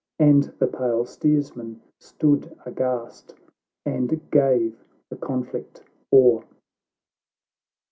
[0.17, 3.35] And the pale steersman stood aghast,
[3.85, 6.41] And gave the conflict o'er.